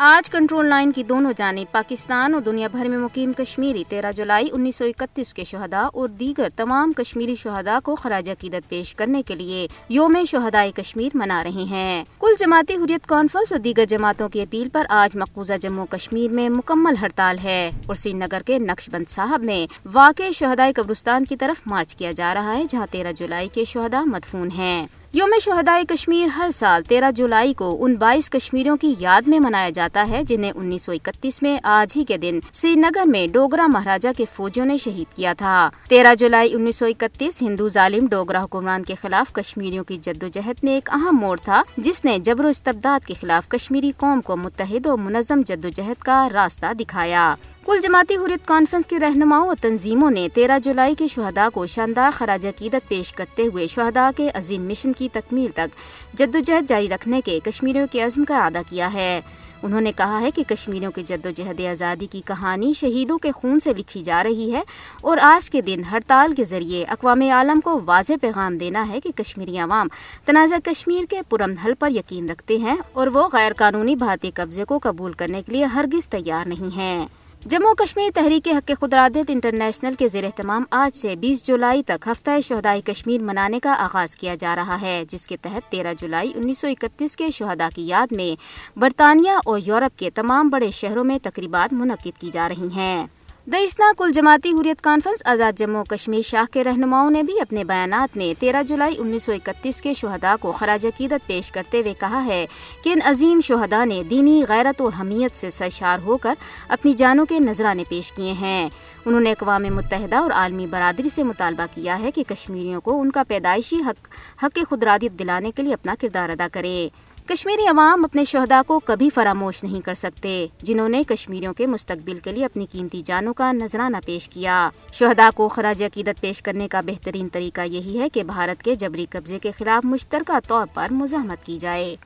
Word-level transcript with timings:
آج 0.00 0.30
control 0.30 0.66
line 0.66 0.92
کی 0.92 1.02
دونوں 1.02 1.32
جانب 1.36 1.72
پاکستان 1.72 2.34
اور 2.34 2.42
دنیا 2.42 2.68
بھر 2.68 2.88
میں 2.88 2.98
مقیم 2.98 3.32
کشمیری 3.32 3.84
تیرہ 3.88 4.12
جولائی 4.12 4.48
انیس 4.52 4.76
سو 4.76 4.84
اکتیس 4.84 5.34
کے 5.34 5.44
شہداء 5.44 5.86
اور 5.92 6.08
دیگر 6.08 6.48
تمام 6.56 6.92
کشمیری 6.92 7.34
شہداء 7.34 7.78
کو 7.84 7.94
خراج 7.94 8.30
عقیدت 8.30 8.68
پیش 8.68 8.94
کرنے 8.94 9.22
کے 9.22 9.34
لیے 9.34 9.68
یوم 9.88 10.16
شہدائی 10.26 10.72
کشمیر 10.72 11.08
منا 11.14 11.44
رہے 11.44 11.64
ہیں۔ 11.70 12.04
کل 12.20 12.34
جماعتی 12.38 12.74
حریت 12.74 13.06
کانفرنس 13.06 13.52
اور 13.52 13.60
دیگر 13.60 13.84
جماعتوں 13.84 14.28
کی 14.28 14.42
اپیل 14.42 14.68
پر 14.68 14.86
آج 14.88 15.16
مقبوضہ 15.16 15.54
جموں 15.60 15.86
کشمیر 15.86 16.30
میں 16.30 16.48
مکمل 16.48 16.94
ہڑتال 17.00 17.38
ہے۔ 17.44 17.70
اور 17.86 17.94
سری 17.94 18.12
نگر 18.12 18.40
کے 18.46 18.58
نقش 18.58 18.90
بند 18.90 19.04
صاحب 19.08 19.42
میں 19.42 19.66
واقع 19.92 20.30
شہدائی 20.34 20.72
قبرستان 20.72 21.24
کی 21.24 21.36
طرف 21.36 21.62
مارچ 21.66 21.96
کیا 21.96 22.12
جا 22.12 22.34
رہا 22.34 22.54
ہے، 22.54 22.64
جہاں 22.68 22.86
تیرہ 22.90 23.12
جولائی 23.12 23.48
کے 23.48 23.64
شہداء 23.64 24.02
مدفون 24.02 24.48
ہیں۔ 24.58 24.86
یوم 25.12 25.30
شہدائے 25.40 25.84
کشمیر 25.88 26.26
ہر 26.26 26.50
سال 26.50 26.82
تیرہ 26.82 27.10
جولائی 27.10 27.52
کو 27.54 27.76
ان 27.80 27.94
بائیس 27.94 28.30
کشمیریوں 28.30 28.76
کی 28.76 28.94
یاد 28.98 29.28
میں 29.28 29.38
منایا 29.40 29.70
جاتا 29.70 30.06
ہے، 30.10 30.22
جنہیں 30.22 30.52
انیس 30.54 30.82
سو 30.82 30.92
اکتیس 30.92 31.42
میں 31.42 31.58
آج 31.62 31.96
ہی 31.96 32.04
کے 32.04 32.16
دن 32.16 32.40
سری 32.52 32.74
نگر 32.74 33.06
میں 33.06 33.26
ڈوگرا 33.26 33.66
مہاراجا 33.66 34.12
کے 34.16 34.24
فوجیوں 34.32 34.66
نے 34.66 34.76
شہید 34.76 35.16
کیا 35.16 35.32
تھا۔ 35.32 35.70
تیرہ 35.88 36.14
جولائی 36.14 36.54
انیس 36.54 36.76
سو 36.76 36.86
اکتیس 36.86 37.42
ہندو 37.42 37.68
ظالم 37.68 38.06
ڈوگرا 38.06 38.44
حکمران 38.44 38.82
کے 38.82 38.94
خلاف 38.94 39.32
کشمیریوں 39.32 39.84
کی 39.84 39.96
جدوجہد 39.96 40.64
میں 40.64 40.72
ایک 40.72 40.90
اہم 40.90 41.16
موڑ 41.16 41.38
تھا، 41.44 41.62
جس 41.76 42.04
نے 42.04 42.18
جبر 42.18 42.44
و 42.44 42.48
استبداد 42.48 43.06
کے 43.06 43.14
خلاف 43.20 43.48
کشمیری 43.48 43.92
قوم 43.96 44.20
کو 44.20 44.36
متحد 44.36 44.86
و 44.86 44.96
منظم 44.96 45.42
جدوجہد 45.46 46.02
کا 46.02 46.28
راستہ 46.32 46.72
دکھایا۔ 46.80 47.34
کل 47.68 47.78
جماعتی 47.82 48.16
حریت 48.16 48.46
کانفرنس 48.46 48.86
کی 48.86 49.00
رہنماؤں 49.00 49.48
اور 49.48 49.56
تنظیموں 49.60 50.10
نے 50.10 50.28
تیرہ 50.34 50.58
جولائی 50.58 50.94
کے 50.94 51.06
شہداء 51.06 51.48
کو 51.54 51.66
شاندار 51.66 52.10
خراج 52.14 52.46
عقیدت 52.46 52.88
پیش 52.88 53.12
کرتے 53.12 53.46
ہوئے 53.46 53.66
شہداء 53.66 54.10
کے 54.16 54.30
عظیم 54.34 54.62
مشن 54.62 54.92
کی 54.92 55.08
تکمیل 55.12 55.50
تک 55.50 55.76
جدوجہد 56.14 56.68
جاری 56.68 56.88
رکھنے 56.88 57.20
کے 57.24 57.38
کشمیریوں 57.44 57.86
کے 57.90 58.02
عزم 58.02 58.24
کا 58.24 58.38
اعادہ 58.38 58.62
کیا 58.68 58.92
ہے۔ 58.92 59.20
انہوں 59.62 59.80
نے 59.80 59.92
کہا 59.96 60.20
ہے 60.20 60.30
کہ 60.30 60.42
کشمیریوں 60.48 60.92
کی 60.92 61.02
جد 61.02 61.26
و 61.26 61.30
جہد 61.30 61.60
آزادی 61.70 62.06
کی 62.06 62.20
کہانی 62.24 62.72
شہیدوں 62.72 63.18
کے 63.18 63.30
خون 63.30 63.60
سے 63.60 63.74
لکھی 63.74 64.02
جا 64.02 64.24
رہی 64.24 64.52
ہے 64.52 64.62
اور 65.00 65.18
آج 65.20 65.50
کے 65.50 65.60
دن 65.60 65.82
ہڑتال 65.90 66.34
کے 66.34 66.44
ذریعے 66.44 66.84
اقوام 66.84 67.20
عالم 67.20 67.60
کو 67.60 67.80
واضح 67.84 68.12
پیغام 68.20 68.58
دینا 68.58 68.88
ہے 68.88 69.00
کہ 69.00 69.10
کشمیری 69.16 69.58
عوام 69.58 69.88
تنازع 70.24 70.56
کشمیر 70.64 71.04
کے 71.10 71.20
پرم 71.28 71.54
حل 71.64 71.74
پر 71.74 71.90
یقین 71.90 72.30
رکھتے 72.30 72.56
ہیں 72.56 72.76
اور 72.92 73.06
وہ 73.06 73.28
غیر 73.32 73.52
قانونی 73.52 73.96
بھارتی 73.96 74.30
قبضے 74.34 74.64
کو 74.64 74.78
قبول 74.82 75.12
کرنے 75.12 75.42
کے 75.46 75.52
لیے 75.52 75.64
ہرگز 75.64 76.08
تیار 76.08 76.48
نہیں 76.48 76.76
ہیں۔ 76.76 77.06
جموں 77.46 77.74
کشمیر 77.74 78.10
تحریک 78.14 78.48
حق 78.48 78.70
خدرادت 78.80 79.30
انٹرنیشنل 79.30 79.94
کے 79.98 80.08
زیر 80.08 80.24
اہتمام 80.24 80.64
آج 80.70 80.96
سے 80.96 81.16
بیس 81.16 81.46
جولائی 81.46 81.82
تک 81.82 82.08
ہفتہ 82.12 82.40
شہدائی 82.40 82.80
کشمیر 82.80 83.22
منانے 83.22 83.60
کا 83.60 83.74
آغاز 83.78 84.16
کیا 84.16 84.34
جا 84.34 84.56
رہا 84.56 84.80
ہے، 84.80 85.04
جس 85.08 85.26
کے 85.26 85.36
تحت 85.42 85.72
تیرہ 85.72 85.92
جولائی 85.98 86.32
انیس 86.34 86.58
سو 86.58 86.66
اکتیس 86.66 87.16
کے 87.16 87.30
شہدا 87.30 87.68
کی 87.74 87.86
یاد 87.88 88.12
میں 88.12 88.42
برطانیہ 88.78 89.32
اور 89.44 89.60
یورپ 89.66 89.98
کے 89.98 90.10
تمام 90.10 90.48
بڑے 90.48 90.70
شہروں 90.70 91.04
میں 91.04 91.18
تقریبات 91.22 91.72
منعقد 91.72 92.20
کی 92.20 92.30
جا 92.32 92.48
رہی 92.48 92.68
ہیں۔ 92.74 93.06
دئسنا 93.52 93.92
کل 93.98 94.10
جماعتی 94.12 94.50
حریت 94.50 94.80
کانفرنس 94.80 95.22
آزاد 95.24 95.58
جموں 95.58 95.84
کشمیر 95.84 96.20
شاہ 96.20 96.52
کے 96.52 96.64
رہنماؤں 96.64 97.10
نے 97.10 97.22
بھی 97.22 97.40
اپنے 97.40 97.64
بیانات 97.64 98.16
میں 98.16 98.40
تیرہ 98.40 98.62
جولائی 98.62 98.94
انیس 98.98 99.22
سو 99.22 99.32
اکتیس 99.32 99.82
کے 99.82 99.94
شہداء 99.94 100.34
کو 100.40 100.52
خراج 100.52 100.86
عقیدت 100.86 101.26
پیش 101.26 101.52
کرتے 101.52 101.80
ہوئے 101.80 101.94
کہا 102.00 102.24
ہے 102.24 102.46
کہ 102.84 102.90
ان 102.90 102.98
عظیم 103.04 103.40
شہداء 103.40 103.84
نے 103.84 104.02
دینی 104.10 104.42
غیرت 104.48 104.80
اور 104.80 104.90
حمیت 105.00 105.36
سے 105.36 105.50
سرشار 105.50 105.98
ہو 106.04 106.16
کر 106.16 106.34
اپنی 106.68 106.92
جانوں 106.92 107.26
کے 107.26 107.38
نذرانے 107.38 107.84
پیش 107.88 108.12
کیے 108.12 108.32
ہیں۔ 108.32 108.68
انہوں 109.04 109.20
نے 109.20 109.30
اقوام 109.30 109.62
متحدہ 109.62 110.16
اور 110.16 110.30
عالمی 110.30 110.66
برادری 110.66 111.08
سے 111.08 111.22
مطالبہ 111.22 111.66
کیا 111.74 112.00
ہے 112.00 112.10
کہ 112.10 112.24
کشمیریوں 112.26 112.80
کو 112.80 113.00
ان 113.00 113.10
کا 113.10 113.22
پیدائشی 113.28 113.76
حق 113.76 114.08
حق 114.42 114.58
خدرادیت 114.70 115.12
دلانے 115.12 115.50
کے 115.50 115.62
لیے 115.62 115.74
اپنا 115.74 115.94
کردار 116.00 116.28
ادا 116.28 116.48
کرے۔ 116.52 116.88
کشمیری 117.28 117.66
عوام 117.66 118.04
اپنے 118.04 118.24
شہدا 118.24 118.62
کو 118.66 118.80
کبھی 118.80 119.10
فراموش 119.10 119.64
نہیں 119.64 119.80
کر 119.80 119.94
سکتے، 119.94 120.46
جنہوں 120.62 120.88
نے 120.88 121.02
کشمیریوں 121.06 121.54
کے 121.54 121.66
مستقبل 121.66 122.18
کے 122.18 122.32
لیے 122.32 122.44
اپنی 122.44 122.66
قیمتی 122.72 123.00
جانوں 123.00 123.34
کا 123.34 123.52
نذرانہ 123.52 123.96
پیش 124.06 124.28
کیا۔ 124.28 124.70
شہدا 124.92 125.30
کو 125.34 125.48
خراج 125.48 125.82
عقیدت 125.82 126.20
پیش 126.20 126.42
کرنے 126.42 126.68
کا 126.68 126.80
بہترین 126.80 127.28
طریقہ 127.28 127.60
یہی 127.60 127.98
ہے 127.98 128.08
کہ 128.08 128.22
بھارت 128.22 128.62
کے 128.62 128.74
جبری 128.74 129.06
قبضے 129.10 129.38
کے 129.38 129.50
خلاف 129.50 129.86
مشترکہ 129.86 130.38
طور 130.48 130.66
پر 130.74 130.86
مزاحمت 130.90 131.46
کی 131.46 131.58
جائے۔ 131.58 131.96